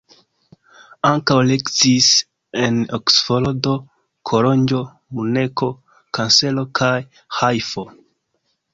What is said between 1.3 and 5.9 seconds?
lekciis en Oksfordo, Kolonjo, Munkeno,